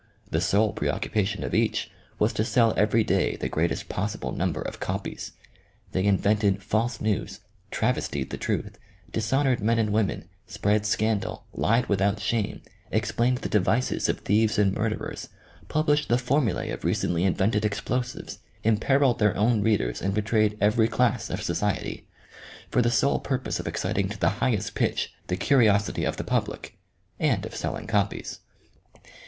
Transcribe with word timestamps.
The 0.31 0.41
sole 0.41 0.73
preoccupation 0.73 1.43
of 1.43 1.53
each 1.53 1.91
was 2.17 2.33
to 2.33 2.43
sell 2.43 2.73
every 2.75 3.03
day 3.03 3.35
the 3.35 3.47
greatest 3.47 3.87
possible 3.87 4.31
number 4.31 4.59
of 4.63 4.79
copies. 4.79 5.33
They 5.91 6.05
in 6.05 6.17
vented 6.17 6.63
false 6.63 6.99
news, 6.99 7.41
travestied 7.71 8.31
the 8.31 8.37
truth, 8.37 8.79
dishonored 9.11 9.59
men 9.61 9.77
and 9.77 9.91
women, 9.93 10.27
spread 10.47 10.87
scandal, 10.87 11.45
lied 11.53 11.85
without 11.85 12.19
shame, 12.19 12.63
explained 12.89 13.37
the 13.45 13.49
devices 13.49 14.09
of 14.09 14.21
thieves 14.21 14.57
and 14.57 14.73
murderers, 14.73 15.29
published 15.67 16.09
the 16.09 16.17
for 16.17 16.41
mulae 16.41 16.71
of 16.73 16.83
recently 16.83 17.23
invented 17.23 17.63
explosives, 17.63 18.39
imperilled 18.63 19.19
their 19.19 19.37
own 19.37 19.61
readers 19.61 20.01
and 20.01 20.15
betrayed 20.15 20.57
every 20.59 20.87
class 20.87 21.29
of 21.29 21.43
society, 21.43 22.07
for 22.71 22.81
the 22.81 22.89
sole 22.89 23.19
purpose 23.19 23.59
of 23.59 23.67
exciting 23.67 24.09
to 24.09 24.17
the 24.19 24.29
highest 24.41 24.73
pitch 24.73 25.13
the 25.27 25.37
curi 25.37 25.67
osity 25.71 26.07
of 26.09 26.17
the 26.17 26.23
public 26.23 26.75
and 27.19 27.45
of 27.45 27.55
"selling 27.55 27.85
copies." 27.85 28.39